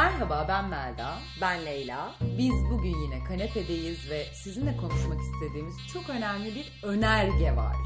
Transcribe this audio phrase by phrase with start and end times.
[0.00, 1.18] Merhaba ben Melda.
[1.40, 2.14] Ben Leyla.
[2.38, 7.76] Biz bugün yine kanepedeyiz ve sizinle konuşmak istediğimiz çok önemli bir önerge var.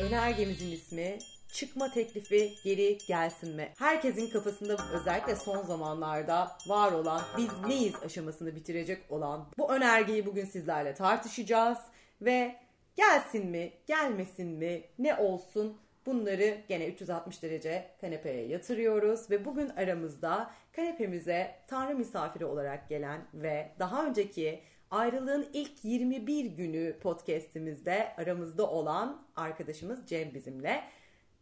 [0.00, 1.18] Önergemizin ismi
[1.52, 3.72] çıkma teklifi geri gelsin mi?
[3.78, 10.44] Herkesin kafasında özellikle son zamanlarda var olan biz neyiz aşamasını bitirecek olan bu önergeyi bugün
[10.44, 11.78] sizlerle tartışacağız
[12.20, 12.56] ve
[12.96, 15.76] gelsin mi, gelmesin mi, ne olsun
[16.06, 23.72] bunları gene 360 derece kanepeye yatırıyoruz ve bugün aramızda kanepemize tanrı misafiri olarak gelen ve
[23.78, 30.84] daha önceki ayrılığın ilk 21 günü podcast'imizde aramızda olan arkadaşımız Cem bizimle.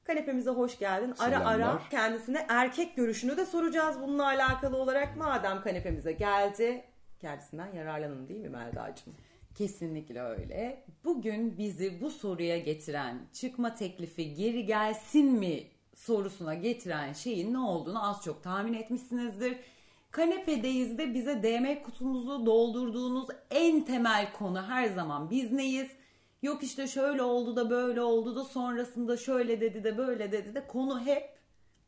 [0.05, 1.15] Kanepemize hoş geldin.
[1.19, 5.17] Ara ara kendisine erkek görüşünü de soracağız bununla alakalı olarak.
[5.17, 6.85] Madem kanepemize geldi,
[7.21, 9.15] kendisinden yararlanın değil mi Melda'cığım?
[9.55, 10.85] Kesinlikle öyle.
[11.05, 15.65] Bugün bizi bu soruya getiren, çıkma teklifi geri gelsin mi
[15.95, 19.57] sorusuna getiren şeyin ne olduğunu az çok tahmin etmişsinizdir.
[20.11, 25.91] Kanepedeyiz de bize DM kutumuzu doldurduğunuz en temel konu her zaman biz neyiz?
[26.43, 30.67] Yok işte şöyle oldu da böyle oldu da sonrasında şöyle dedi de böyle dedi de
[30.67, 31.39] konu hep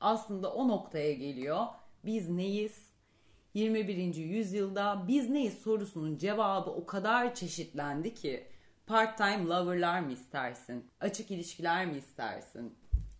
[0.00, 1.66] aslında o noktaya geliyor.
[2.04, 2.91] Biz neyiz?
[3.54, 4.14] 21.
[4.14, 8.46] yüzyılda biz neyiz sorusunun cevabı o kadar çeşitlendi ki
[8.86, 10.86] part-time lover'lar mı istersin?
[11.00, 12.74] Açık ilişkiler mi istersin?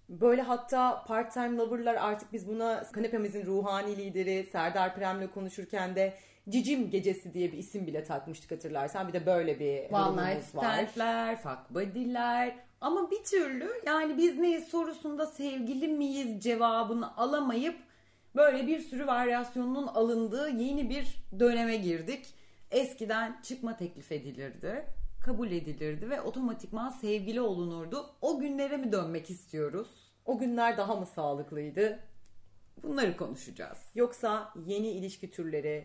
[0.08, 6.14] Böyle hatta part-time lover'lar artık biz buna kanepemizin ruhani lideri Serdar Prem'le konuşurken de
[6.48, 9.08] Cicim Gecesi diye bir isim bile takmıştık hatırlarsan.
[9.08, 14.64] Bir de böyle bir One night stand'ler, fuck buddy'ler ama bir türlü yani biz neyiz
[14.69, 17.77] sorusunda sevgili miyiz cevabını alamayıp
[18.36, 22.34] böyle bir sürü varyasyonunun alındığı yeni bir döneme girdik.
[22.70, 24.86] Eskiden çıkma teklif edilirdi,
[25.25, 28.06] kabul edilirdi ve otomatikman sevgili olunurdu.
[28.20, 29.88] O günlere mi dönmek istiyoruz?
[30.25, 31.98] O günler daha mı sağlıklıydı?
[32.83, 33.78] Bunları konuşacağız.
[33.94, 35.84] Yoksa yeni ilişki türleri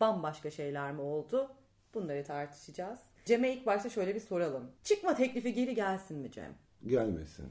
[0.00, 1.50] bambaşka şeyler mi oldu?
[1.94, 2.98] Bunları tartışacağız.
[3.24, 4.70] Cem'e ilk başta şöyle bir soralım.
[4.84, 6.54] Çıkma teklifi geri gelsin mi Cem?
[6.86, 7.46] Gelmesin.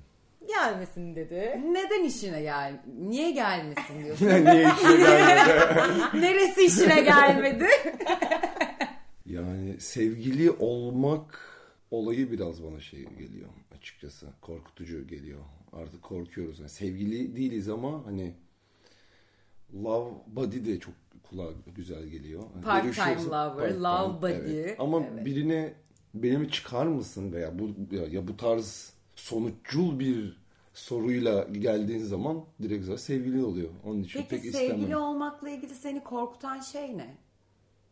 [0.47, 1.61] Gelmesin dedi.
[1.71, 2.81] Neden işine gel?
[2.99, 4.25] Niye gelmesin diyorsun?
[4.25, 5.61] Niye işe gelmedi?
[6.21, 7.67] Neresi işine gelmedi?
[9.25, 11.39] yani sevgili olmak
[11.91, 14.27] olayı biraz bana şey geliyor açıkçası.
[14.41, 15.39] Korkutucu geliyor.
[15.73, 16.59] Artık korkuyoruz.
[16.59, 18.33] Yani sevgili değiliz ama hani
[19.83, 20.93] love body de çok
[21.29, 22.43] kulağa güzel geliyor.
[22.53, 23.25] Hani Part-time görüşüyoruz.
[23.27, 24.59] lover, Part-time, love buddy.
[24.61, 24.75] evet.
[24.79, 25.25] Ama Evet.
[25.25, 25.73] birine
[26.13, 28.93] benimle çıkar mısın veya bu ya, ya bu tarz
[29.31, 30.37] sonuçcul bir
[30.73, 33.69] soruyla geldiğin zaman direkt zaten sevgili oluyor.
[33.85, 35.01] Onun için Peki pek sevgili istemem.
[35.01, 37.15] olmakla ilgili seni korkutan şey ne?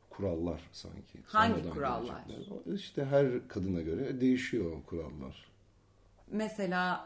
[0.10, 1.20] kurallar sanki.
[1.26, 2.22] Hangi Sonradan kurallar?
[2.28, 2.74] gelecekler.
[2.74, 5.46] İşte her kadına göre değişiyor o kurallar.
[6.32, 7.06] Mesela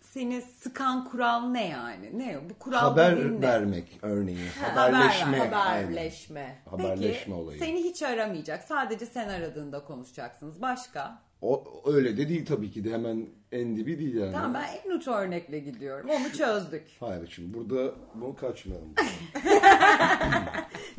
[0.00, 2.18] seni sıkan kural ne yani?
[2.18, 3.42] Ne bu kural Haber ne?
[3.42, 4.48] vermek örneği.
[4.48, 5.38] haber haberleşme.
[5.38, 6.40] Haberleşme.
[6.40, 6.84] aynen.
[6.84, 7.58] Haberleşme Peki olayı.
[7.58, 8.62] seni hiç aramayacak.
[8.64, 10.62] Sadece sen aradığında konuşacaksınız.
[10.62, 11.22] Başka?
[11.42, 14.32] O öyle de değil tabii ki de hemen en dibi değil yani.
[14.32, 16.10] Tamam ben en uç örnekle gidiyorum.
[16.10, 16.82] Onu çözdük.
[17.00, 18.94] Hayır şimdi burada bunu kaçmayalım.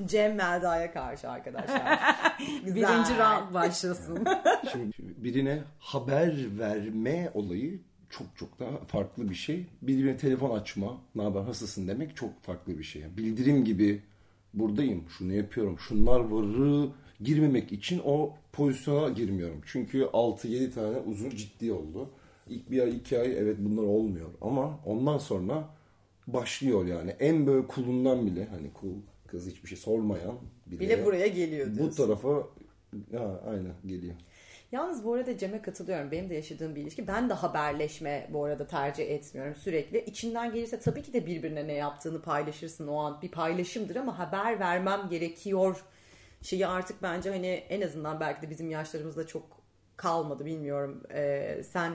[0.05, 1.99] Cem Melda'ya karşı arkadaşlar.
[2.65, 4.25] Birinci round başlasın.
[4.71, 7.79] şimdi birine haber verme olayı
[8.09, 9.65] çok çok daha farklı bir şey.
[9.81, 13.03] Birine telefon açma, ne haber nasılsın demek çok farklı bir şey.
[13.17, 14.01] Bildirim gibi
[14.53, 16.89] buradayım, şunu yapıyorum, şunlar varı
[17.23, 19.61] girmemek için o pozisyona girmiyorum.
[19.65, 22.09] Çünkü 6-7 tane uzun ciddi oldu.
[22.49, 24.29] İlk bir ay, iki ay evet bunlar olmuyor.
[24.41, 25.69] Ama ondan sonra
[26.27, 27.11] başlıyor yani.
[27.19, 28.95] En böyle kulundan bile hani cool
[29.27, 32.07] kız hiçbir şey sormayan bile, Bile buraya geliyor bu diyorsun.
[32.07, 32.47] tarafa
[33.11, 34.15] ya aynen geliyor.
[34.71, 36.11] Yalnız bu arada Cem'e katılıyorum.
[36.11, 37.07] Benim de yaşadığım bir ilişki.
[37.07, 39.99] Ben de haberleşme bu arada tercih etmiyorum sürekli.
[40.05, 43.21] İçinden gelirse tabii ki de birbirine ne yaptığını paylaşırsın o an.
[43.21, 45.83] Bir paylaşımdır ama haber vermem gerekiyor.
[46.41, 49.43] Şeyi artık bence hani en azından belki de bizim yaşlarımızda çok
[49.97, 51.03] kalmadı bilmiyorum.
[51.13, 51.91] Ee, sen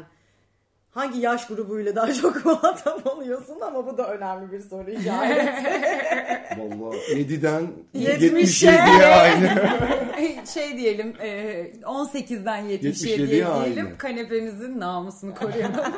[0.90, 5.64] hangi yaş grubuyla daha çok muhatap oluyorsun ama bu da önemli bir soru işareti.
[6.60, 9.50] Vallahi 7'den 70'e 77'ye aynı.
[10.54, 13.98] şey diyelim e, 18'den 77'ye 77'ye diyelim aynı.
[13.98, 15.94] kanepemizin namusunu koruyalım.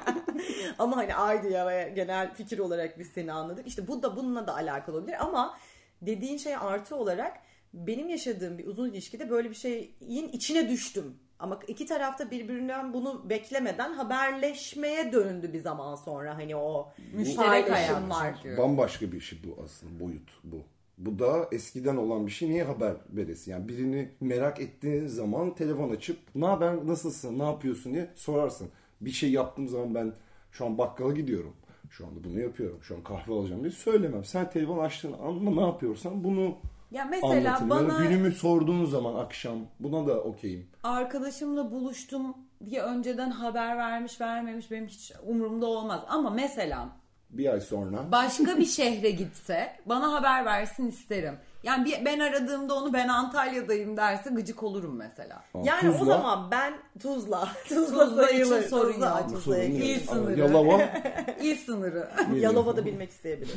[0.79, 3.67] Ama hani idea ve genel fikir olarak biz seni anladık.
[3.67, 5.59] İşte bu da bununla da alakalı olabilir ama
[6.03, 7.33] dediğin şey artı olarak
[7.75, 11.15] benim yaşadığım bir uzun ilişkide böyle bir şeyin içine düştüm.
[11.39, 17.69] Ama iki tarafta birbirinden bunu beklemeden haberleşmeye döndü bir zaman sonra hani o Müşterek hayat
[17.69, 18.35] paylaşımlar.
[18.43, 18.59] çünkü.
[18.59, 20.63] Bambaşka bir şey bu aslında boyut bu.
[20.99, 22.51] Bu da eskiden olan bir şey.
[22.51, 23.51] Niye haber veresin?
[23.51, 28.69] Yani birini merak ettiğin zaman telefon açıp ne haber, nasılsın, ne yapıyorsun diye sorarsın.
[29.01, 30.13] Bir şey yaptığım zaman ben
[30.53, 31.55] şu an bakkala gidiyorum.
[31.91, 32.79] Şu anda bunu yapıyorum.
[32.83, 34.25] Şu an kahve alacağım diye söylemem.
[34.25, 36.57] Sen telefon açtın ama ne yapıyorsan bunu
[36.91, 37.71] Ya mesela anlatırım.
[37.71, 40.69] bana Ya da günümü sorduğun zaman akşam buna da okeyim.
[40.83, 42.37] arkadaşımla buluştum
[42.67, 46.01] diye önceden haber vermiş vermemiş benim hiç umurumda olmaz.
[46.09, 46.89] Ama mesela
[47.31, 51.35] Bir ay sonra başka bir şehre gitse bana haber versin isterim.
[51.63, 55.37] Yani bir, ben aradığımda onu ben Antalya'dayım derse gıcık olurum mesela.
[55.55, 57.49] Aa, Yani o Tuzla, zaman ben Tuzla.
[57.69, 58.69] Tuzla, Tuzla için sayılır.
[58.69, 59.29] sorun Tuzla yok.
[59.29, 59.85] Tuzla'ya sorun yok.
[59.89, 60.41] İl sınırı.
[60.41, 60.83] Yalova
[61.43, 62.09] İl sınırı.
[62.35, 63.57] Yalova da bilmek isteyebilir.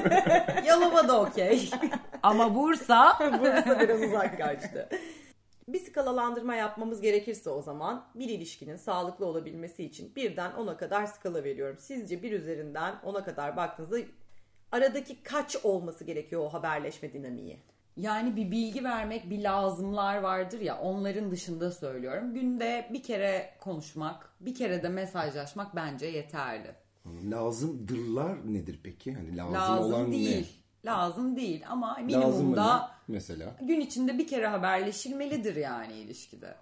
[0.66, 1.70] Yalova da okey.
[2.22, 4.88] Ama Bursa Burası biraz uzak kaçtı.
[5.68, 11.44] Bir skalalandırma yapmamız gerekirse o zaman bir ilişkinin sağlıklı olabilmesi için birden 10'a kadar skala
[11.44, 11.76] veriyorum.
[11.80, 13.96] Sizce bir üzerinden 10'a kadar baktığınızda
[14.72, 17.58] aradaki kaç olması gerekiyor o haberleşme dinamiği?
[17.96, 22.34] Yani bir bilgi vermek, bir lazımlar vardır ya onların dışında söylüyorum.
[22.34, 26.74] Günde bir kere konuşmak, bir kere de mesajlaşmak bence yeterli.
[27.30, 29.14] lazımdırlar nedir peki?
[29.14, 30.46] Hani lazım, Lazım olan değil.
[30.84, 32.12] Lazım değil ama ne?
[32.12, 33.14] Lazım minimumda ne?
[33.14, 36.54] mesela gün içinde bir kere haberleşilmelidir yani ilişkide.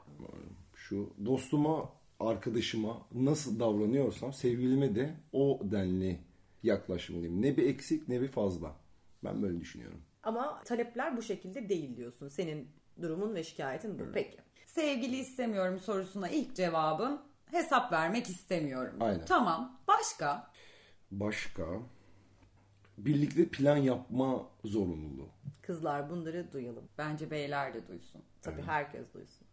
[0.75, 1.88] şu dostuma,
[2.20, 6.19] arkadaşıma nasıl davranıyorsam sevgilime de o denli
[6.62, 7.43] yaklaşmalıyım.
[7.43, 8.76] Ne bir eksik ne bir fazla.
[9.25, 10.03] Ben böyle düşünüyorum.
[10.23, 12.29] Ama talepler bu şekilde değil diyorsun.
[12.29, 12.69] Senin
[13.03, 14.12] durumun ve şikayetin bu.
[14.14, 14.38] Peki.
[14.67, 18.97] Sevgili istemiyorum sorusuna ilk cevabım hesap vermek istemiyorum.
[19.00, 19.25] Aynen.
[19.25, 19.81] Tamam.
[19.88, 20.50] Başka?
[21.11, 21.67] Başka
[22.99, 25.29] birlikte plan yapma zorunluluğu.
[25.62, 26.88] Kızlar bunları duyalım.
[26.99, 28.23] Bence beyler de duysun.
[28.43, 29.47] Tabii herkes duysun.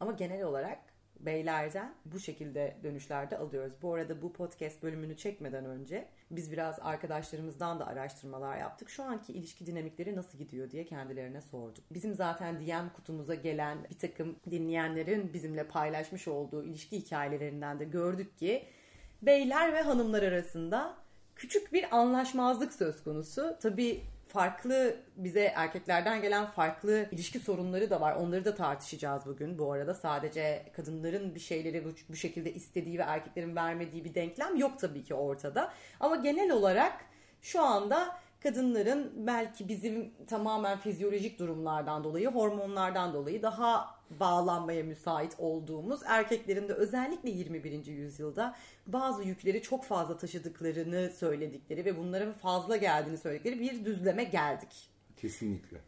[0.00, 0.78] Ama genel olarak
[1.20, 3.74] beylerden bu şekilde dönüşlerde alıyoruz.
[3.82, 8.90] Bu arada bu podcast bölümünü çekmeden önce biz biraz arkadaşlarımızdan da araştırmalar yaptık.
[8.90, 11.84] Şu anki ilişki dinamikleri nasıl gidiyor diye kendilerine sorduk.
[11.90, 18.38] Bizim zaten DM kutumuza gelen bir takım dinleyenlerin bizimle paylaşmış olduğu ilişki hikayelerinden de gördük
[18.38, 18.64] ki
[19.22, 20.96] beyler ve hanımlar arasında
[21.36, 23.56] küçük bir anlaşmazlık söz konusu.
[23.62, 24.00] Tabii
[24.32, 28.14] farklı bize erkeklerden gelen farklı ilişki sorunları da var.
[28.14, 29.58] Onları da tartışacağız bugün.
[29.58, 34.56] Bu arada sadece kadınların bir şeyleri bu, bu şekilde istediği ve erkeklerin vermediği bir denklem
[34.56, 35.72] yok tabii ki ortada.
[36.00, 36.92] Ama genel olarak
[37.42, 46.00] şu anda kadınların belki bizim tamamen fizyolojik durumlardan dolayı, hormonlardan dolayı daha bağlanmaya müsait olduğumuz
[46.06, 47.86] erkeklerin de özellikle 21.
[47.86, 54.88] yüzyılda bazı yükleri çok fazla taşıdıklarını söyledikleri ve bunların fazla geldiğini söyledikleri bir düzleme geldik.
[55.16, 55.78] Kesinlikle.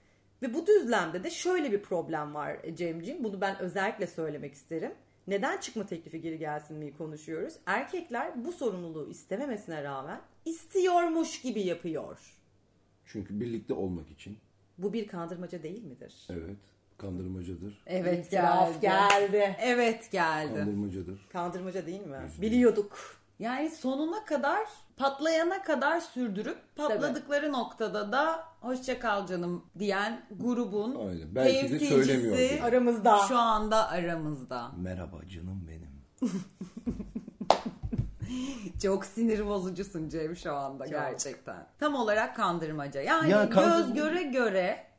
[0.43, 3.25] Ve bu düzlemde de şöyle bir problem var Cemciğim.
[3.25, 4.93] Bunu ben özellikle söylemek isterim.
[5.27, 7.55] Neden çıkma teklifi geri gelsin mi konuşuyoruz?
[7.67, 12.39] Erkekler bu sorumluluğu istememesine rağmen istiyormuş gibi yapıyor.
[13.07, 14.39] Çünkü birlikte olmak için.
[14.79, 16.27] Bu bir kandırmaca değil midir?
[16.31, 16.72] Evet.
[17.03, 17.83] Kandırmacadır.
[17.87, 19.57] Evet İtiraf geldi.
[19.61, 20.55] Evet geldi.
[20.59, 21.29] Kandırmacadır.
[21.33, 22.19] Kandırmaca değil mi?
[22.41, 22.99] Biliyorduk.
[23.39, 24.61] Yani sonuna kadar
[24.97, 31.35] patlayana kadar sürdürüp patladıkları noktada da hoşça kal canım diyen grubun Öyle.
[31.35, 32.65] Belki de temsilcisi söylemiyordur.
[32.65, 33.19] Aramızda.
[33.29, 34.71] şu anda aramızda.
[34.77, 35.93] Merhaba canım benim.
[38.83, 41.67] Çok sinir bozucusun Cem şu anda gerçekten.
[41.79, 43.01] Tam olarak kandırmaca.
[43.01, 44.92] Yani Ya kandır- göz göre göre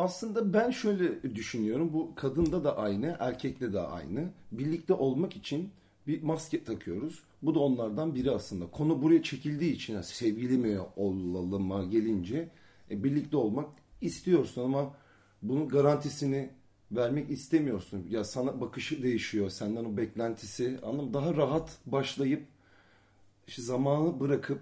[0.00, 1.92] Aslında ben şöyle düşünüyorum.
[1.92, 4.30] Bu kadında da aynı, erkekte de aynı.
[4.52, 5.70] Birlikte olmak için
[6.06, 7.22] bir maske takıyoruz.
[7.42, 8.70] Bu da onlardan biri aslında.
[8.70, 12.48] Konu buraya çekildiği için yani sevgili mi olalıma gelince
[12.90, 13.68] e, birlikte olmak
[14.00, 14.94] istiyorsun ama
[15.42, 16.50] bunun garantisini
[16.92, 18.06] vermek istemiyorsun.
[18.10, 19.50] Ya sana bakışı değişiyor.
[19.50, 21.14] Senden o beklentisi anladın mı?
[21.14, 22.46] Daha rahat başlayıp
[23.46, 24.60] işte zamanı bırakıp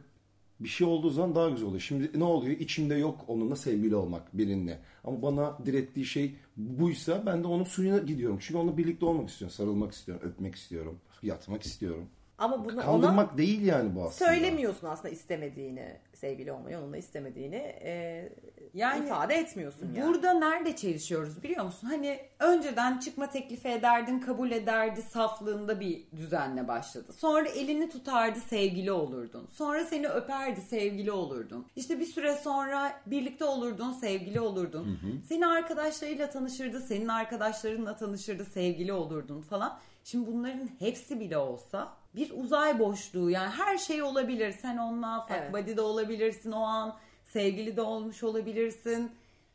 [0.60, 1.80] bir şey olduğu zaman daha güzel oluyor.
[1.80, 2.56] Şimdi ne oluyor?
[2.60, 4.78] İçimde yok onunla sevgili olmak birinle.
[5.04, 8.38] Ama bana direttiği şey buysa ben de onun suyuna gidiyorum.
[8.40, 9.54] Çünkü onunla birlikte olmak istiyorum.
[9.56, 12.08] Sarılmak istiyorum, öpmek istiyorum, yatmak istiyorum.
[12.38, 14.30] Ama bunu ona Kandırmak değil yani bu aslında.
[14.30, 18.28] söylemiyorsun aslında istemediğini, sevgili olmayı, onunla istemediğini e,
[18.75, 20.09] Yani ifade etmiyorsun yani.
[20.09, 21.87] Burada nerede çelişiyoruz biliyor musun?
[21.87, 27.12] Hani önceden çıkma teklifi ederdin, kabul ederdi, saflığında bir düzenle başladı.
[27.12, 29.49] Sonra elini tutardı, sevgili olurdun.
[29.52, 31.66] Sonra seni öperdi, sevgili olurdun.
[31.76, 34.99] İşte bir süre sonra birlikte olurdun, sevgili olurdun.
[35.28, 39.78] Seni arkadaşlarıyla tanışırdı, senin arkadaşlarınla tanışırdı, sevgili olurdun falan.
[40.04, 44.54] Şimdi bunların hepsi bile olsa bir uzay boşluğu yani her şey olabilir.
[44.62, 45.76] Sen onunla fuck Evet.
[45.76, 49.12] de olabilirsin o an, sevgili de olmuş olabilirsin.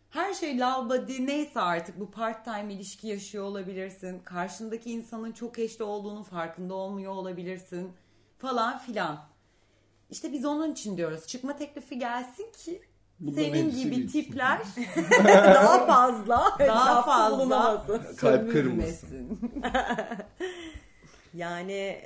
[0.10, 4.20] Her şey love buddy neyse artık bu part time ilişki yaşıyor olabilirsin.
[4.20, 7.91] Karşındaki insanın çok eşli olduğunu farkında olmuyor olabilirsin
[8.38, 9.20] falan filan.
[10.10, 11.27] İşte biz onun için diyoruz.
[11.27, 12.82] Çıkma teklifi gelsin ki
[13.20, 14.60] Bunların senin gibi tipler
[15.24, 18.15] daha fazla daha fazla bulunamasın.
[18.15, 19.39] Kalp sömürmesin.
[21.34, 22.01] Yani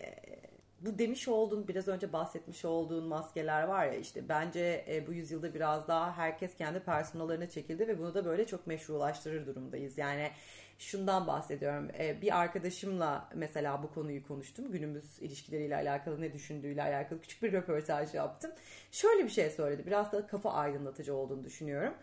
[0.81, 5.53] bu demiş olduğun biraz önce bahsetmiş olduğun maskeler var ya işte bence e, bu yüzyılda
[5.53, 9.98] biraz daha herkes kendi personalarına çekildi ve bunu da böyle çok meşrulaştırır durumdayız.
[9.98, 10.31] Yani
[10.77, 11.89] şundan bahsediyorum.
[12.00, 14.72] E, bir arkadaşımla mesela bu konuyu konuştum.
[14.72, 18.51] Günümüz ilişkileriyle alakalı ne düşündüğüyle alakalı küçük bir röportaj yaptım.
[18.91, 19.86] Şöyle bir şey söyledi.
[19.86, 21.93] Biraz da kafa aydınlatıcı olduğunu düşünüyorum.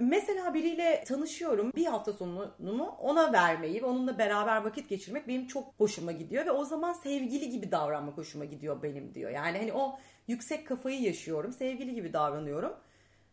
[0.00, 1.72] Mesela biriyle tanışıyorum.
[1.76, 6.50] Bir hafta sonumu ona vermeyi ve onunla beraber vakit geçirmek benim çok hoşuma gidiyor ve
[6.50, 9.30] o zaman sevgili gibi davranmak hoşuma gidiyor benim diyor.
[9.30, 9.98] Yani hani o
[10.28, 11.52] yüksek kafayı yaşıyorum.
[11.52, 12.72] Sevgili gibi davranıyorum.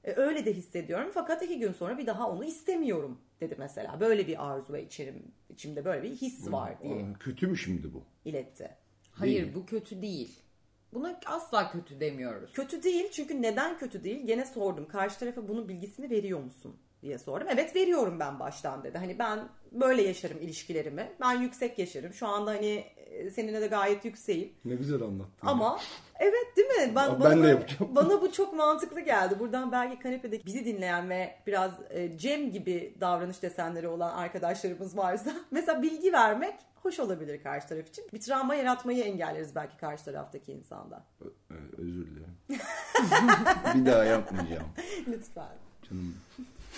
[0.04, 4.00] E, öyle de hissediyorum fakat iki gün sonra bir daha onu istemiyorum dedi mesela.
[4.00, 8.04] Böyle bir arzu ve içerim, içimde böyle bir his var diye Kötü mü şimdi bu?
[8.26, 8.72] iletti.
[9.12, 9.56] Hayır Değil.
[9.56, 10.40] bu kötü değil.
[10.94, 12.54] Buna asla kötü demiyoruz.
[12.54, 14.26] Kötü değil çünkü neden kötü değil?
[14.26, 14.88] Gene sordum.
[14.88, 16.76] Karşı tarafa bunun bilgisini veriyor musun?
[17.02, 17.48] Diye sordum.
[17.52, 18.98] Evet veriyorum ben baştan dedi.
[18.98, 19.40] Hani ben
[19.72, 21.12] böyle yaşarım ilişkilerimi.
[21.22, 22.14] Ben yüksek yaşarım.
[22.14, 24.54] Şu anda hani e, seninle de gayet yükseğim.
[24.66, 25.48] Ne güzel anlattın.
[25.48, 25.80] Ama
[26.20, 26.96] evet değil mi?
[26.96, 27.92] Ben, Aa, bana, ben de yapacağım.
[27.96, 29.40] bana bu çok mantıklı geldi.
[29.40, 35.32] Buradan belki kanepede bizi dinleyen ve biraz e, Cem gibi davranış desenleri olan arkadaşlarımız varsa
[35.52, 38.06] mesela bilgi vermek hoş olabilir karşı taraf için.
[38.14, 41.04] Bir travma yaratmayı engelleriz belki karşı taraftaki insanda.
[41.22, 42.36] Ö- ö- Özür dilerim.
[43.76, 44.68] bir daha yapmayacağım.
[45.08, 45.56] Lütfen.
[45.90, 46.16] Canım.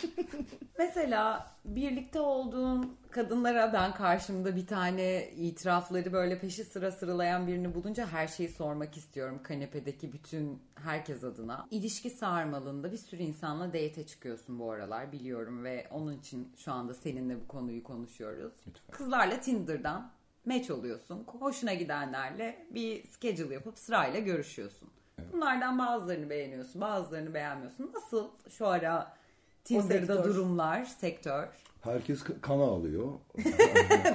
[0.79, 8.07] Mesela birlikte olduğun kadınlara ben karşımda bir tane itirafları böyle peşi sıra sıralayan birini bulunca
[8.07, 11.67] her şeyi sormak istiyorum kanepedeki bütün herkes adına.
[11.71, 16.93] İlişki sarmalında bir sürü insanla date çıkıyorsun bu aralar biliyorum ve onun için şu anda
[16.93, 18.53] seninle bu konuyu konuşuyoruz.
[18.67, 18.91] Lütfen.
[18.91, 20.11] Kızlarla Tinder'dan
[20.45, 21.23] match oluyorsun.
[21.39, 24.89] Hoşuna gidenlerle bir schedule yapıp sırayla görüşüyorsun.
[25.33, 27.91] Bunlardan bazılarını beğeniyorsun, bazılarını beğenmiyorsun.
[27.93, 29.13] Nasıl şu ara
[29.63, 30.23] Tinder'da sektör.
[30.23, 31.47] durumlar, sektör?
[31.81, 32.59] Herkes kan.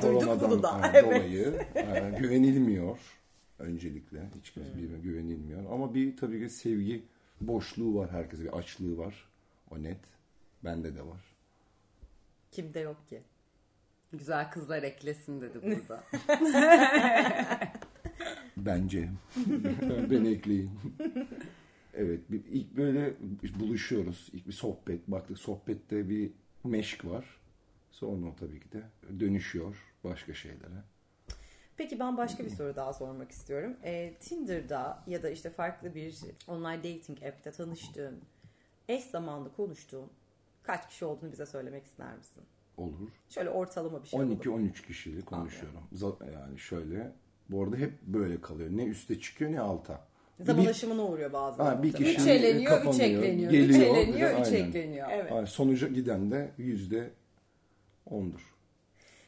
[0.02, 1.04] Duyduk bunu da, evet.
[1.04, 1.66] dolayı.
[1.74, 2.98] Ha, güvenilmiyor.
[3.58, 4.18] Öncelikle.
[4.38, 5.72] Hiç kimse birbirine güvenilmiyor.
[5.72, 7.04] Ama bir tabii ki sevgi
[7.40, 8.10] boşluğu var.
[8.10, 9.28] Herkese bir açlığı var.
[9.70, 10.00] O net.
[10.64, 11.20] Bende de var.
[12.50, 13.20] Kimde yok ki?
[14.12, 16.04] Güzel kızlar eklesin dedi burada.
[18.56, 19.08] Bence.
[20.10, 20.70] Beni ekleyin.
[21.95, 22.21] evet.
[22.30, 23.14] İlk böyle
[23.61, 24.28] buluşuyoruz.
[24.33, 25.09] İlk bir sohbet.
[25.09, 26.30] Baktık sohbette bir
[26.64, 27.38] meşk var.
[27.90, 28.83] Sonra tabii ki de
[29.21, 30.83] dönüşüyor başka şeylere.
[31.76, 33.76] Peki ben başka bir soru daha sormak istiyorum.
[33.85, 36.14] E, Tinder'da ya da işte farklı bir
[36.49, 38.21] online dating app'te tanıştığın,
[38.88, 40.11] eş zamanlı konuştuğun
[40.62, 42.42] kaç kişi olduğunu bize söylemek ister misin?
[42.76, 43.09] Olur.
[43.28, 44.37] Şöyle ortalama bir şey olur.
[44.40, 45.80] 12-13 kişiyle konuşuyorum.
[45.92, 47.12] За- Yani şöyle.
[47.50, 48.71] Bu arada hep böyle kalıyor.
[48.73, 50.09] Ne üste çıkıyor ne alta.
[50.40, 51.64] Zaman Bir- aşımına uğruyor bazen.
[51.64, 53.50] Ha, bir kişi- Üç eleniyor, üç kapanıyor, ekleniyor.
[53.50, 54.68] geliyor, üç eleniyor, üç aynen.
[54.68, 55.09] ekleniyor.
[55.12, 55.30] Evet.
[55.33, 57.11] Yani sonuca giden de yüzde
[58.11, 58.54] ondur.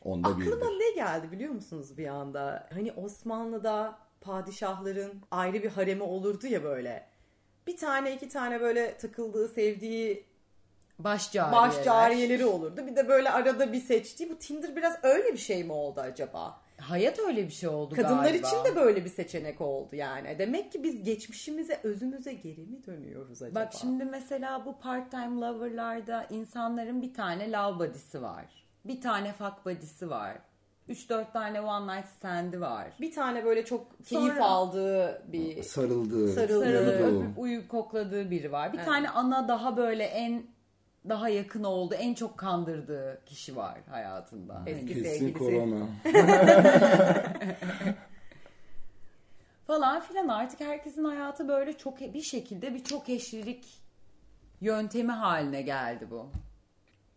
[0.04, 0.60] Onda Aklıma birdir.
[0.66, 2.68] ne geldi biliyor musunuz bir anda?
[2.72, 7.06] Hani Osmanlı'da padişahların ayrı bir haremi olurdu ya böyle.
[7.66, 10.24] Bir tane iki tane böyle takıldığı, sevdiği
[10.98, 11.62] Baş cariyeler.
[11.68, 12.86] baş cariyeleri olurdu.
[12.86, 14.30] Bir de böyle arada bir seçtiği.
[14.30, 16.60] Bu Tinder biraz öyle bir şey mi oldu acaba?
[16.80, 18.48] Hayat öyle bir şey oldu Kadınlar galiba.
[18.48, 20.36] için de böyle bir seçenek oldu yani.
[20.38, 23.60] Demek ki biz geçmişimize, özümüze geri mi dönüyoruz acaba?
[23.60, 28.44] Bak şimdi mesela bu part-time lover'larda insanların bir tane love buddy'si var.
[28.84, 30.38] Bir tane fuck buddy'si var.
[30.88, 32.86] 3-4 tane one night stand'i var.
[33.00, 36.28] bir tane böyle çok keyif Sonra- aldığı bir Sarıldı.
[36.32, 36.64] Sarıldı.
[36.64, 37.20] Sarılıp uyudu.
[37.24, 38.72] öpüp uyuyup kokladığı biri var.
[38.72, 38.86] Bir Evet.
[38.86, 40.42] tane ana daha böyle en
[41.08, 44.62] daha yakın oldu, en çok kandırdığı kişi var hayatında.
[44.66, 45.38] Eski Kesin sevgilisi.
[45.38, 45.86] korona.
[49.66, 53.80] falan filan artık herkesin hayatı böyle çok bir şekilde bir çok eşlilik
[54.60, 56.30] yöntemi haline geldi bu.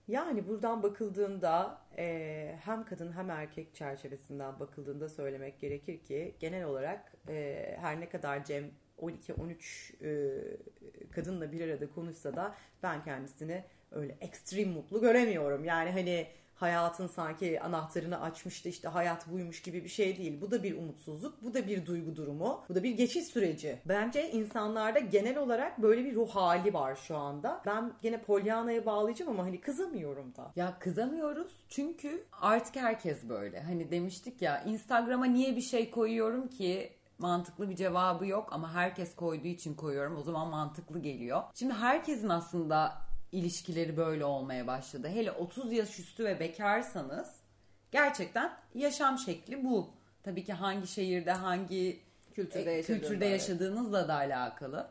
[0.08, 7.14] Yani buradan bakıldığında e, hem kadın hem erkek çerçevesinden bakıldığında söylemek gerekir ki genel olarak
[7.30, 8.72] e, her ne kadar Cem
[9.04, 15.66] 12-13 e, kadınla bir arada konuşsa da ben kendisini öyle ekstrem mutlu göremiyorum.
[15.66, 20.42] Yani hani hayatın sanki anahtarını açmıştı işte hayat buymuş gibi bir şey değil.
[20.42, 23.80] Bu da bir umutsuzluk, bu da bir duygu durumu, bu da bir geçiş süreci.
[23.86, 27.62] Bence insanlarda genel olarak böyle bir ruh hali var şu anda.
[27.66, 30.52] Ben gene Pollyanna'ya bağlayacağım ama hani kızamıyorum da.
[30.56, 33.60] Ya kızamıyoruz çünkü artık herkes böyle.
[33.60, 36.92] Hani demiştik ya Instagram'a niye bir şey koyuyorum ki
[37.24, 40.18] mantıklı bir cevabı yok ama herkes koyduğu için koyuyorum.
[40.18, 41.44] O zaman mantıklı geliyor.
[41.54, 42.94] Şimdi herkesin aslında
[43.32, 45.08] ilişkileri böyle olmaya başladı.
[45.08, 47.36] Hele 30 yaş üstü ve bekarsanız
[47.92, 49.90] gerçekten yaşam şekli bu.
[50.24, 52.04] Tabii ki hangi şehirde, hangi
[52.34, 54.88] Kültürde e, kültürde yaşadığınızla da alakalı.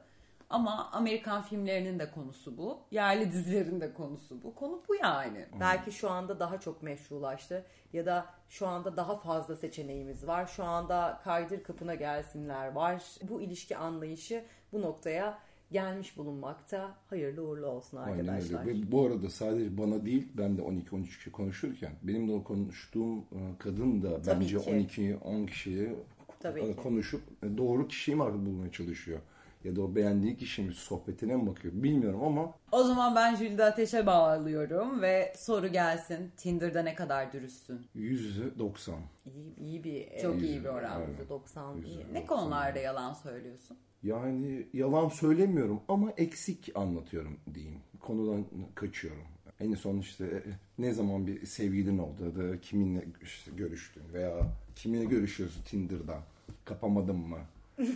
[0.52, 2.78] Ama Amerikan filmlerinin de konusu bu.
[2.90, 4.54] Yerli dizilerin de konusu bu.
[4.54, 5.46] Konu bu yani.
[5.60, 10.46] Belki şu anda daha çok meşrulaştı ya da şu anda daha fazla seçeneğimiz var.
[10.46, 13.02] Şu anda kaydır kapına gelsinler var.
[13.28, 15.38] Bu ilişki anlayışı bu noktaya
[15.72, 16.94] gelmiş bulunmakta.
[17.10, 18.66] Hayırlı uğurlu olsun Aynen arkadaşlar.
[18.66, 18.80] öyle.
[18.82, 23.18] Ve bu arada sadece bana değil ben de 12-13 kişi konuşurken benim de o konuştuğum
[23.18, 25.18] e, kadın da Tabii bence ki.
[25.24, 25.94] 12-10 kişiye
[26.40, 26.76] Tabii e, ki.
[26.82, 29.20] konuşup e, doğru kişiyi mi bulmaya çalışıyor.
[29.64, 34.06] Ya da o beğendiği kişinin sohbetine mi bakıyor bilmiyorum ama O zaman ben Jülide Ateş'e
[34.06, 36.30] bağlıyorum ve soru gelsin.
[36.36, 37.80] Tinder'da ne kadar dürüstsün?
[37.96, 38.92] %90.
[39.26, 41.00] İyi, iyi bir Çok e, iyi bir oran.
[41.02, 41.30] Evet.
[41.30, 42.06] %90 iyi.
[42.12, 43.76] Ne konularda yalan söylüyorsun?
[44.02, 47.78] Yani yalan söylemiyorum ama eksik anlatıyorum diyeyim.
[48.00, 49.22] Konudan kaçıyorum.
[49.60, 50.42] En son işte e,
[50.78, 54.34] ne zaman bir sevgilin oldu ya da kiminle işte görüştün veya
[54.76, 56.18] kiminle görüşüyorsun Tinder'da
[56.64, 57.38] kapamadın mı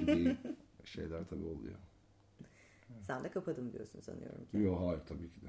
[0.00, 0.36] gibi
[0.88, 1.74] şeyler tabii oluyor.
[3.02, 4.58] Sen de kapadım diyorsun sanıyorum ki.
[4.58, 5.46] Yok hayır tabii ki de.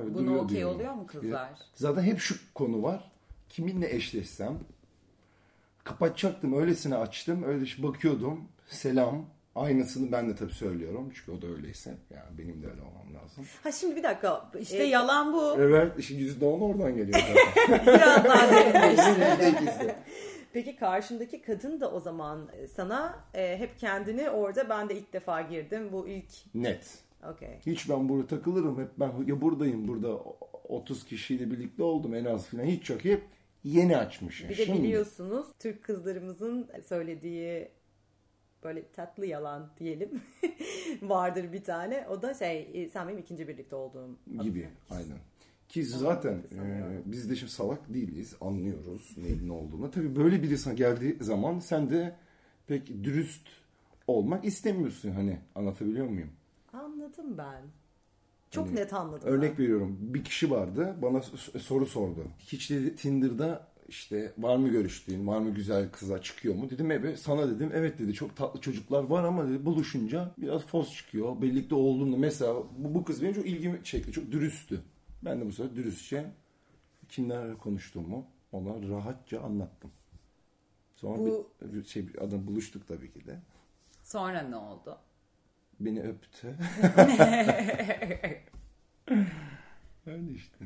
[0.00, 1.50] Öyle Buna duruyor okey oluyor mu kızlar?
[1.74, 3.12] Zaten hep şu konu var.
[3.48, 4.58] Kiminle eşleşsem
[5.84, 11.46] kapatacaktım öylesine açtım öyle işte bakıyordum selam aynısını ben de tabii söylüyorum çünkü o da
[11.46, 13.44] öyleyse yani benim de öyle olmam lazım.
[13.62, 14.50] Ha şimdi bir dakika.
[14.60, 15.54] İşte E, yalan bu.
[15.58, 17.86] Evet işte yüzde on oradan geliyor zaten.
[17.94, 19.96] Biraz daha.
[20.54, 25.42] Peki karşındaki kadın da o zaman sana e, hep kendini orada ben de ilk defa
[25.42, 25.92] girdim.
[25.92, 26.98] Bu ilk Net.
[27.32, 27.58] okey.
[27.66, 30.16] Hiç ben burada takılırım hep ben ya buradayım burada
[30.68, 33.22] 30 kişiyle birlikte oldum en az filan hiç yok hep
[33.64, 34.48] yeni açmışım.
[34.48, 37.68] Bir de Şimdi- biliyorsunuz Türk kızlarımızın söylediği
[38.64, 40.22] böyle tatlı yalan diyelim
[41.02, 42.06] vardır bir tane.
[42.10, 45.18] O da şey e, sen benim ikinci birlikte olduğum gibi aynen.
[45.74, 48.34] Ki zaten e, biz de şimdi salak değiliz.
[48.40, 49.90] Anlıyoruz neyin ne olduğunu.
[49.90, 52.16] Tabii böyle biri sana geldiği zaman sen de
[52.66, 53.48] pek dürüst
[54.06, 56.30] olmak istemiyorsun hani anlatabiliyor muyum?
[56.72, 57.62] Anladım ben.
[58.50, 59.28] Çok Hani net anladım.
[59.28, 61.22] Örnek veriyorum bir kişi vardı bana
[61.60, 62.24] soru sordu.
[62.38, 66.70] Hiç dedi Tinder'da işte var mı görüştüğün, var mı güzel kızlar çıkıyor mu?
[66.70, 67.18] Dedim evet.
[67.18, 71.42] Sana dedim evet dedi çok tatlı çocuklar var ama dedi buluşunca biraz fos çıkıyor.
[71.42, 74.12] Birlikte olduğunda mesela bu, bu kız benim çok ilgimi çekti.
[74.12, 74.80] Çok dürüsttü.
[75.24, 76.30] Ben de bu sefer dürüstçe
[77.08, 79.90] kimlerle konuştuğumu ona rahatça anlattım.
[80.96, 83.38] Sonra Bu- bir, şey bir adam buluştuk tabii ki de.
[84.02, 84.98] Sonra ne oldu?
[85.80, 86.56] Beni öptü.
[90.06, 90.64] Öyle işte.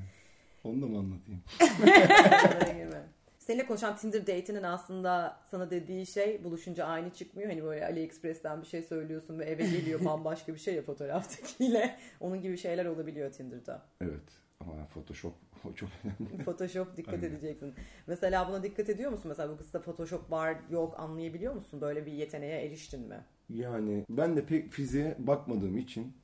[0.64, 1.42] Onu da mı anlatayım?
[3.38, 7.48] Seninle konuşan Tinder date'inin aslında sana dediği şey buluşunca aynı çıkmıyor.
[7.50, 11.98] Hani böyle AliExpress'ten bir şey söylüyorsun ve eve geliyor bambaşka bir şey ya fotoğraftakiyle.
[12.20, 13.86] Onun gibi şeyler olabiliyor Tinder'da.
[14.00, 14.22] Evet.
[14.60, 16.44] Ama Photoshop o çok önemli.
[16.44, 17.26] Photoshop dikkat Aynen.
[17.26, 17.74] edeceksin.
[18.06, 19.28] Mesela buna dikkat ediyor musun?
[19.28, 21.80] Mesela bu kızda Photoshop var yok anlayabiliyor musun?
[21.80, 23.24] Böyle bir yeteneğe eriştin mi?
[23.50, 26.16] Yani ben de pek fiziğe bakmadığım için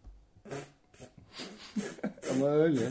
[2.30, 2.88] ama öyle.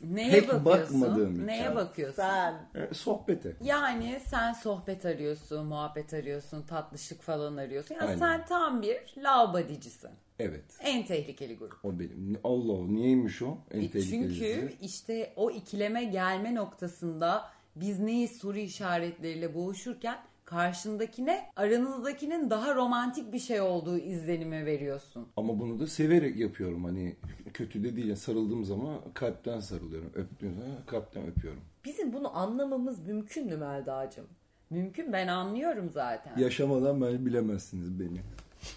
[0.00, 1.00] Neye Pek bakıyorsun?
[1.02, 1.46] bakmadığım için.
[1.46, 2.16] Neye bakıyorsun?
[2.16, 3.56] Sen E, sohbete.
[3.60, 7.94] Yani sen sohbet arıyorsun, muhabbet arıyorsun, tatlışlık falan arıyorsun.
[7.94, 8.18] Yani Aynen.
[8.18, 10.10] sen tam bir laubadicisin.
[10.38, 10.64] Evet.
[10.80, 11.84] En tehlikeli grup.
[11.84, 12.38] O benim.
[12.44, 13.58] Allah niyeymiş o?
[13.70, 14.10] En E tehlikelisi.
[14.10, 17.44] Çünkü işte o ikileme gelme noktasında
[17.76, 25.28] biz neyiz soru işaretleriyle boğuşurken karşındakine aranızdakinin daha romantik bir şey olduğu izlenimi veriyorsun.
[25.36, 26.84] Ama bunu da severek yapıyorum.
[26.84, 27.16] Hani
[27.54, 28.16] kötü de değil.
[28.16, 30.10] Sarıldığım zaman kalpten sarılıyorum.
[30.14, 31.60] Öptüğüm zaman kalpten öpüyorum.
[31.84, 34.26] bizim bunu anlamamız mümkün mü Melda'cığım?
[34.70, 36.38] Mümkün ben anlıyorum zaten.
[36.38, 38.20] Yaşamadan ben bilemezsiniz beni.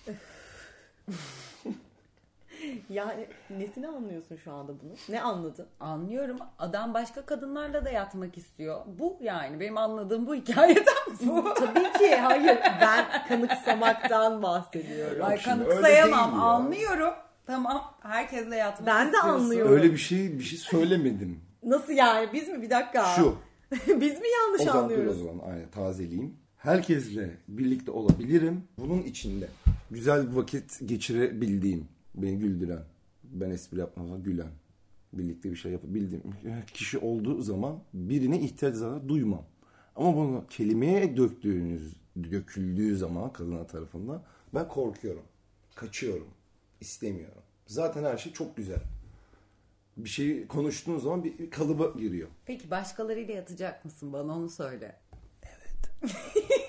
[2.89, 4.91] Yani nesini anlıyorsun şu anda bunu?
[5.09, 5.65] Ne anladın?
[5.79, 6.37] Anlıyorum.
[6.59, 8.81] Adam başka kadınlarla da yatmak istiyor.
[8.99, 10.85] Bu yani benim anladığım bu hikayeden
[11.25, 11.53] bu.
[11.53, 15.25] Tabii ki hayır ben kanıksamaktan bahsediyorum.
[15.25, 16.39] Ay kanıksayamam.
[16.41, 17.13] Anlıyorum.
[17.45, 17.93] Tamam.
[18.01, 19.43] Herkesle yatmak Ben de istiyorsun.
[19.43, 19.71] anlıyorum.
[19.73, 21.39] Öyle bir şey bir şey söylemedim.
[21.63, 23.05] Nasıl yani biz mi bir dakika?
[23.05, 23.35] Şu.
[23.87, 25.23] biz mi yanlış O zaman dur o anlıyoruz?
[25.23, 26.35] zaman aynen tazeleyeyim.
[26.57, 28.63] Herkesle birlikte olabilirim.
[28.77, 29.47] Bunun içinde
[29.91, 32.83] güzel bir vakit geçirebildiğim, beni güldüren,
[33.23, 34.51] ben espri yapmama gülen,
[35.13, 36.23] birlikte bir şey yapabildiğim
[36.73, 38.75] kişi olduğu zaman birine ihtiyaç
[39.07, 39.45] duymam.
[39.95, 41.95] Ama bunu kelimeye döktüğünüz,
[42.31, 44.23] döküldüğü zaman kadına tarafından
[44.53, 45.23] ben korkuyorum.
[45.75, 46.27] Kaçıyorum.
[46.81, 47.41] istemiyorum.
[47.67, 48.81] Zaten her şey çok güzel.
[49.97, 52.27] Bir şeyi konuştuğun zaman bir kalıba giriyor.
[52.45, 54.13] Peki başkalarıyla yatacak mısın?
[54.13, 54.95] Bana onu söyle.
[55.43, 56.13] evet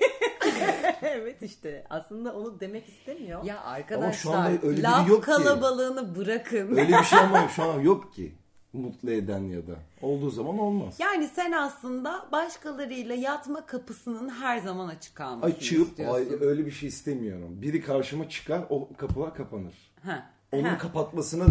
[1.43, 3.45] işte aslında onu demek istemiyor.
[3.45, 5.27] Ya Ama şu arkadaşlar anda öyle laf yok ki.
[5.31, 6.71] kalabalığını bırakın.
[6.77, 8.33] Öyle bir şey ama şu an yok ki.
[8.73, 10.95] mutlu eden ya da olduğu zaman olmaz.
[10.99, 16.15] Yani sen aslında başkalarıyla yatma kapısının her zaman açık kalmasını Açıp istiyorsun.
[16.15, 17.63] ay, öyle bir şey istemiyorum.
[17.63, 19.75] Biri karşıma çıkar o kapılar kapanır.
[20.05, 20.31] Ha.
[20.53, 20.79] Onun Ha.
[20.79, 21.45] kapatmasına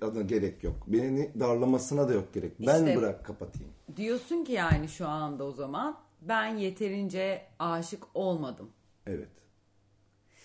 [0.00, 0.74] da, da gerek yok.
[0.86, 2.52] Beni darlamasına da yok gerek.
[2.60, 3.72] Ben İşte- bırak kapatayım.
[3.96, 8.70] Diyorsun ki yani şu anda o zaman ben yeterince aşık olmadım.
[9.08, 9.28] Evet.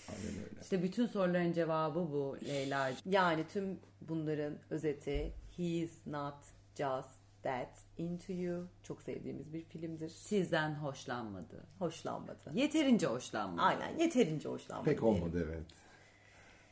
[0.10, 0.62] Aynen öyle.
[0.62, 3.12] İşte bütün soruların cevabı bu Leyla'cığım.
[3.12, 6.36] Yani tüm bunların özeti He is not
[6.78, 7.10] just
[7.44, 8.68] that into you.
[8.84, 10.10] Çok sevdiğimiz bir filmdir.
[10.10, 11.64] Sizden hoşlanmadı.
[11.80, 12.52] Hoşlanmadı.
[12.54, 13.62] Yeterince hoşlanmadı.
[13.62, 14.90] Aynen yeterince hoşlanmadı.
[14.90, 15.24] Pek diyelim.
[15.24, 15.64] olmadı evet.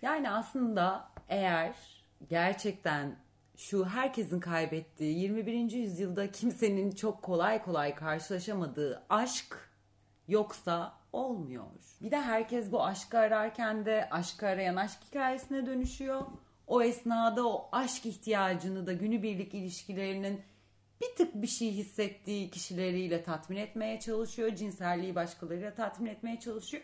[0.01, 1.75] Yani aslında eğer
[2.29, 3.15] gerçekten
[3.57, 5.71] şu herkesin kaybettiği 21.
[5.71, 9.69] yüzyılda kimsenin çok kolay kolay karşılaşamadığı aşk
[10.27, 11.65] yoksa olmuyor.
[12.01, 16.21] Bir de herkes bu aşkı ararken de aşkı arayan aşk hikayesine dönüşüyor.
[16.67, 20.41] O esnada o aşk ihtiyacını da günübirlik ilişkilerinin
[21.01, 24.55] bir tık bir şey hissettiği kişileriyle tatmin etmeye çalışıyor.
[24.55, 26.83] Cinselliği başkalarıyla tatmin etmeye çalışıyor.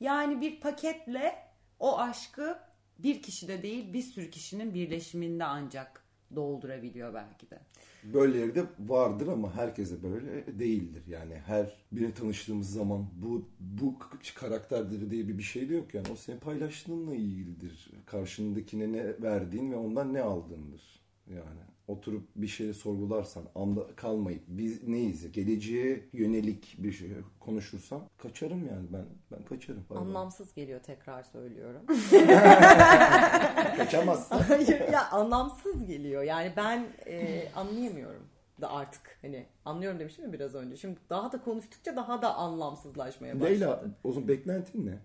[0.00, 1.46] Yani bir paketle
[1.80, 2.58] o aşkı
[2.98, 7.60] bir kişide değil bir sürü kişinin birleşiminde ancak doldurabiliyor belki de.
[8.04, 11.02] Böyleleri de vardır ama herkese böyle değildir.
[11.06, 13.94] Yani her birini tanıştığımız zaman bu bu
[14.34, 16.06] karakterdir diye bir bir şey de yok yani.
[16.12, 17.90] O senin paylaştığınla ilgilidir.
[18.06, 21.00] Karşındakine ne verdiğin ve ondan ne aldığındır.
[21.26, 25.32] Yani oturup bir şeyi sorgularsan, anda kalmayıp biz neyiz?
[25.32, 29.84] Geleceğe yönelik bir şey konuşursan kaçarım yani ben ben kaçarım.
[29.90, 29.98] Bay.
[29.98, 31.82] Anlamsız geliyor tekrar söylüyorum.
[33.76, 34.38] Kaçamazsın.
[34.38, 36.22] Hayır ya anlamsız geliyor.
[36.22, 38.22] Yani ben e, anlayamıyorum
[38.60, 39.18] da artık.
[39.22, 40.76] Hani anlıyorum demiştim ya biraz önce.
[40.76, 43.50] Şimdi daha da konuştukça daha da anlamsızlaşmaya başladı.
[43.50, 44.98] Leyla o zaman beklentin ne?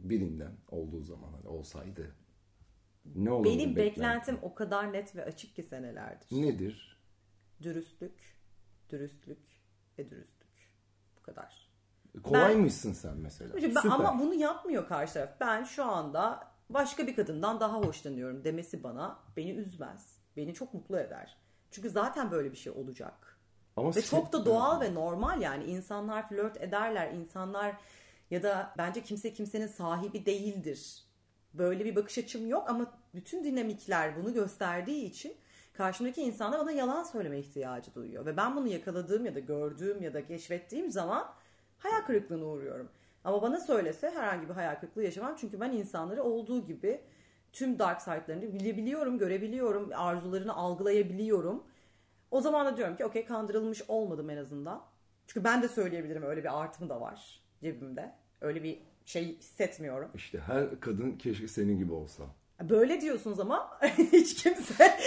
[0.00, 2.14] Birinden olduğu zaman hani olsaydı.
[3.14, 6.26] Ne olurdu Benim beklentim o kadar net ve açık ki senelerdir.
[6.32, 6.98] nedir?
[7.62, 8.38] Dürüstlük,
[8.90, 9.38] dürüstlük
[9.98, 10.48] ve dürüstlük.
[11.18, 11.72] Bu kadar.
[12.22, 13.54] Kolay Ben- mısın sen mesela?
[13.54, 13.90] Ben- Süper.
[13.90, 15.30] ama bunu yapmıyor karşı taraf.
[15.40, 20.18] Ben şu anda başka bir kadından daha hoşlanıyorum demesi bana beni üzmez.
[20.36, 21.36] Beni çok mutlu eder.
[21.70, 23.38] Çünkü zaten böyle bir şey olacak.
[23.76, 25.64] Ama Ve sen- çok da doğal ve normal yani.
[25.64, 27.12] insanlar flört ederler.
[27.12, 27.76] insanlar
[28.30, 31.04] ya da bence kimse kimsenin sahibi değildir.
[31.54, 35.36] Böyle bir bakış açım yok ama bütün dinamikler bunu gösterdiği için
[35.72, 38.26] karşımdaki insana bana yalan söyleme ihtiyacı duyuyor.
[38.26, 41.28] Ve ben bunu yakaladığım ya da gördüğüm ya da keşfettiğim zaman
[41.78, 42.88] hayal kırıklığına uğruyorum.
[43.24, 45.36] Ama bana söylese herhangi bir hayal kırıklığı yaşamam.
[45.36, 47.00] Çünkü ben insanları olduğu gibi
[47.52, 51.64] tüm dark side'larını bilebiliyorum, görebiliyorum, arzularını algılayabiliyorum.
[52.30, 54.82] O zaman da diyorum ki okey kandırılmış olmadım en azından.
[55.26, 58.14] Çünkü ben de söyleyebilirim öyle bir artım da var cebimde.
[58.40, 60.10] Öyle bir şey hissetmiyorum.
[60.14, 62.22] İşte her kadın keşke senin gibi olsa.
[62.62, 63.78] Böyle diyorsunuz ama
[64.12, 64.84] hiç kimse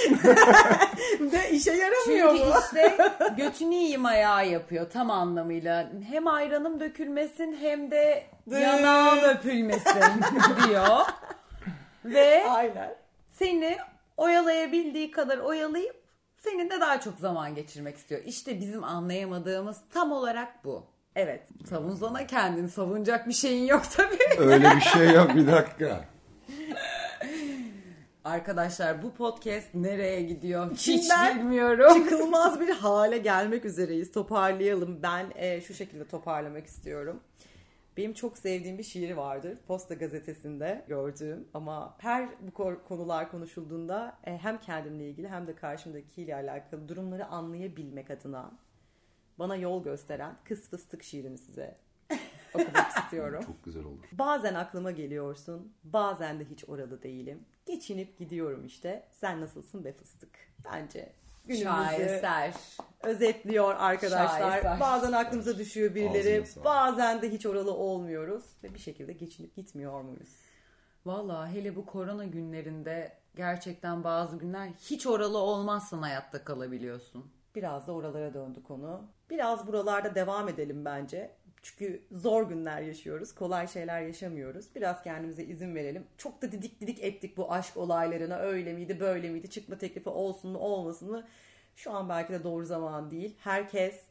[1.31, 2.59] de işe yaramıyor Çünkü bu.
[2.59, 2.97] işte
[3.37, 5.89] götünü yiyeyim ayağı yapıyor tam anlamıyla.
[6.09, 10.01] Hem ayranım dökülmesin hem de yanağım öpülmesin
[10.69, 10.99] diyor.
[12.05, 12.95] Ve Aynen.
[13.33, 13.77] seni
[14.17, 15.95] oyalayabildiği kadar oyalayıp
[16.37, 18.21] seninle daha çok zaman geçirmek istiyor.
[18.25, 20.83] İşte bizim anlayamadığımız tam olarak bu.
[21.15, 21.41] Evet.
[21.69, 24.39] Savunsana kendini savunacak bir şeyin yok tabii.
[24.51, 26.05] Öyle bir şey yok bir dakika.
[28.23, 31.93] Arkadaşlar bu podcast nereye gidiyor hiç bilmiyorum.
[32.09, 34.11] Çıkılmaz bir hale gelmek üzereyiz.
[34.11, 34.99] Toparlayalım.
[35.03, 37.19] Ben e, şu şekilde toparlamak istiyorum.
[37.97, 39.57] Benim çok sevdiğim bir şiir vardır.
[39.67, 45.55] Posta gazetesinde gördüğüm ama her bu ko- konular konuşulduğunda e, hem kendimle ilgili hem de
[45.55, 48.51] karşımdakiyle alakalı durumları anlayabilmek adına
[49.39, 51.77] bana yol gösteren Kız Fıstık şiirini size
[52.53, 53.43] okumak istiyorum.
[53.45, 54.03] Çok güzel olur.
[54.11, 57.45] Bazen aklıma geliyorsun, bazen de hiç oralı değilim.
[57.65, 59.07] Geçinip gidiyorum işte.
[59.11, 60.29] Sen nasılsın be fıstık?
[60.65, 61.13] Bence
[61.45, 62.53] günümüzü Şaheser.
[63.03, 64.39] özetliyor arkadaşlar.
[64.39, 64.79] Şaheser.
[64.79, 70.29] Bazen aklımıza düşüyor birileri, bazen de hiç oralı olmuyoruz ve bir şekilde geçinip gitmiyor muyuz?
[71.05, 77.31] Valla hele bu korona günlerinde gerçekten bazı günler hiç oralı olmazsan hayatta kalabiliyorsun.
[77.55, 79.01] Biraz da oralara döndü konu.
[79.29, 81.31] Biraz buralarda devam edelim bence.
[81.61, 83.35] Çünkü zor günler yaşıyoruz.
[83.35, 84.75] Kolay şeyler yaşamıyoruz.
[84.75, 86.07] Biraz kendimize izin verelim.
[86.17, 88.37] Çok da didik didik ettik bu aşk olaylarına.
[88.37, 89.49] Öyle miydi, böyle miydi?
[89.49, 91.27] Çıkma teklifi olsun mu, olmasın mı?
[91.75, 93.35] Şu an belki de doğru zaman değil.
[93.39, 94.01] Herkes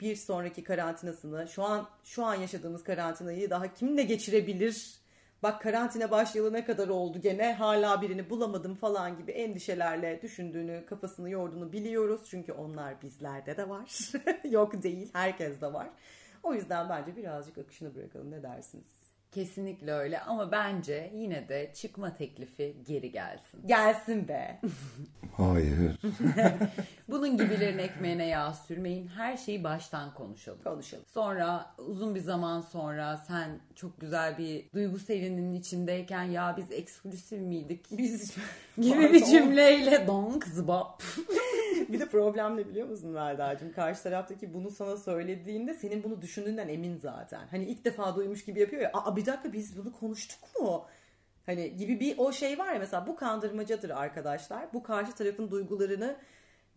[0.00, 5.01] bir sonraki karantinasını, şu an şu an yaşadığımız karantinayı daha kimle geçirebilir?
[5.42, 11.30] Bak karantina başlayalı ne kadar oldu gene hala birini bulamadım falan gibi endişelerle düşündüğünü, kafasını
[11.30, 12.20] yorduğunu biliyoruz.
[12.30, 14.12] Çünkü onlar bizlerde de var.
[14.50, 15.88] Yok değil, herkes de var.
[16.42, 18.30] O yüzden bence birazcık akışını bırakalım.
[18.30, 19.12] Ne dersiniz?
[19.32, 23.66] Kesinlikle öyle ama bence yine de çıkma teklifi geri gelsin.
[23.66, 24.60] Gelsin be.
[25.36, 26.00] Hayır.
[27.32, 29.08] Bunun gibilerin ekmeğine yağ sürmeyin.
[29.08, 30.58] Her şeyi baştan konuşalım.
[30.64, 31.04] Konuşalım.
[31.08, 37.40] Sonra uzun bir zaman sonra sen çok güzel bir duygu serinin içindeyken ya biz eksklusif
[37.40, 38.36] miydik Biz
[38.76, 41.02] gibi bir cümleyle donk zıbap.
[41.88, 43.72] bir de problem ne biliyor musun Melda'cığım?
[43.72, 47.46] Karşı taraftaki bunu sana söylediğinde senin bunu düşündüğünden emin zaten.
[47.50, 48.90] Hani ilk defa duymuş gibi yapıyor ya.
[48.94, 50.84] Aa bir dakika biz bunu konuştuk mu?
[51.46, 54.72] Hani gibi bir o şey var ya mesela bu kandırmacadır arkadaşlar.
[54.72, 56.16] Bu karşı tarafın duygularını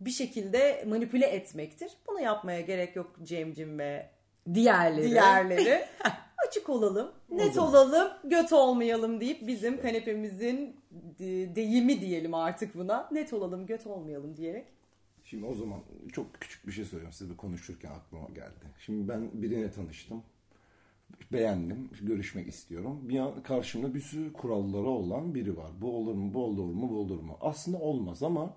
[0.00, 1.90] bir şekilde manipüle etmektir.
[2.08, 4.10] Bunu yapmaya gerek yok Cemcim ve
[4.54, 5.10] Diğerleri.
[5.10, 5.84] diğerleri.
[6.48, 13.08] Açık olalım, net olalım, göt olmayalım deyip bizim kanepemizin de- deyimi diyelim artık buna.
[13.12, 14.66] Net olalım, göt olmayalım diyerek
[15.24, 15.80] Şimdi o zaman
[16.12, 18.64] çok küçük bir şey söylüyorum size bir konuşurken aklıma geldi.
[18.78, 20.22] Şimdi ben birine tanıştım.
[21.32, 21.90] Beğendim.
[22.02, 23.00] Görüşmek istiyorum.
[23.08, 25.70] Bir an karşımda bir sürü kuralları olan biri var.
[25.80, 27.38] Bu olur mu, bu olur mu, bu olur mu?
[27.40, 28.56] Aslında olmaz ama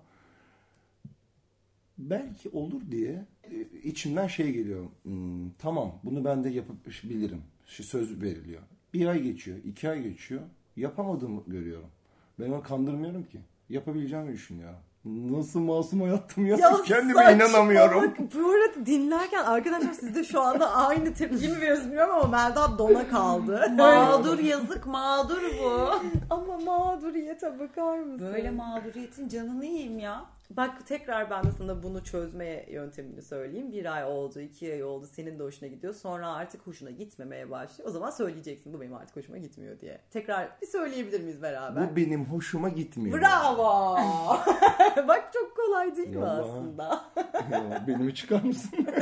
[2.00, 4.84] belki olur diye e, içimden şey geliyor.
[5.02, 7.42] Hmm, tamam bunu ben de yapabilirim.
[7.66, 8.62] Şu söz veriliyor.
[8.94, 10.42] Bir ay geçiyor, iki ay geçiyor.
[10.76, 11.90] Yapamadığımı görüyorum.
[12.38, 13.40] Ben onu kandırmıyorum ki.
[13.68, 14.78] Yapabileceğimi düşünüyorum.
[15.04, 16.56] Nasıl masum hayattım ya.
[16.86, 18.14] Kendime saçma inanamıyorum.
[18.34, 22.78] Bu arada dinlerken arkadaşlar siz de şu anda aynı tepki mi veriyorsunuz bilmiyorum ama Melda
[22.78, 23.72] dona kaldı.
[23.76, 25.90] Mağdur yazık mağdur bu.
[26.30, 28.32] ama mağduriyete bakar mısın?
[28.32, 30.24] Böyle mağduriyetin canını yiyeyim ya.
[30.50, 33.72] Bak tekrar ben de sana bunu çözme yöntemini söyleyeyim.
[33.72, 35.06] Bir ay oldu, iki ay oldu.
[35.06, 35.94] Senin de hoşuna gidiyor.
[35.94, 37.88] Sonra artık hoşuna gitmemeye başlıyor.
[37.88, 40.00] O zaman söyleyeceksin bu benim artık hoşuma gitmiyor diye.
[40.10, 41.90] Tekrar bir söyleyebilir miyiz beraber?
[41.90, 43.20] Bu benim hoşuma gitmiyor.
[43.20, 43.96] Bravo!
[45.08, 46.40] Bak çok kolay değil mi Vallahi.
[46.40, 47.04] aslında?
[47.86, 48.86] Benimi çıkar mısın?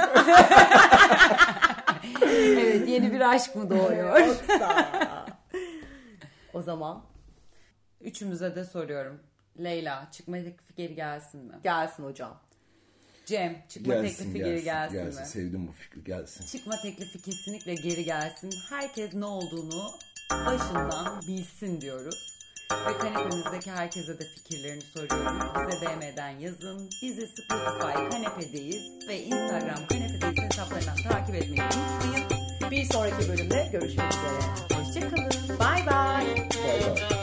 [2.33, 4.19] Evet yeni bir aşk mı doğuyor?
[4.19, 4.87] Yoksa.
[6.55, 7.03] o zaman
[8.01, 9.21] Üçümüze de soruyorum.
[9.65, 11.55] Leyla çıkma teklifi geri gelsin mi?
[11.63, 12.41] gelsin hocam.
[13.27, 15.27] Cem çıkma teklifi geri gelsin, mi?
[15.27, 16.47] Sevdim bu fikri gelsin.
[16.47, 18.51] Çıkma teklifi kesinlikle geri gelsin.
[18.71, 19.91] Herkes ne olduğunu
[20.31, 22.39] başından bilsin diyoruz.
[22.73, 25.39] Ve kanepemizdeki herkese de fikirlerini soruyorum.
[25.69, 26.91] Bize DM'den yazın.
[27.03, 32.29] Bizi Spotify kanepedeyiz ve Instagram kanepedeyiz hesaplarından takip etmeyi unutmayın.
[32.71, 34.81] Bir sonraki bölümde görüşmek üzere.
[34.81, 35.31] Hoşçakalın.
[35.49, 36.49] Bye bye.
[36.65, 37.18] Bay bay.